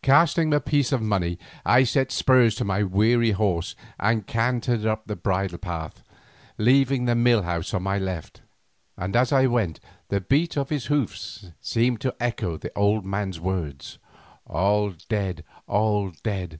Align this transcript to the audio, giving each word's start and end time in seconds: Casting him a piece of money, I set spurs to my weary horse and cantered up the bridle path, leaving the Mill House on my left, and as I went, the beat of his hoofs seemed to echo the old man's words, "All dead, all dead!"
Casting 0.00 0.46
him 0.48 0.52
a 0.54 0.60
piece 0.60 0.90
of 0.90 1.02
money, 1.02 1.38
I 1.66 1.84
set 1.84 2.10
spurs 2.10 2.54
to 2.54 2.64
my 2.64 2.82
weary 2.82 3.32
horse 3.32 3.76
and 3.98 4.26
cantered 4.26 4.86
up 4.86 5.02
the 5.06 5.16
bridle 5.16 5.58
path, 5.58 6.02
leaving 6.56 7.04
the 7.04 7.14
Mill 7.14 7.42
House 7.42 7.74
on 7.74 7.82
my 7.82 7.98
left, 7.98 8.40
and 8.96 9.14
as 9.14 9.32
I 9.34 9.44
went, 9.48 9.78
the 10.08 10.22
beat 10.22 10.56
of 10.56 10.70
his 10.70 10.86
hoofs 10.86 11.50
seemed 11.60 12.00
to 12.00 12.16
echo 12.18 12.56
the 12.56 12.72
old 12.74 13.04
man's 13.04 13.38
words, 13.38 13.98
"All 14.46 14.94
dead, 15.10 15.44
all 15.66 16.12
dead!" 16.22 16.58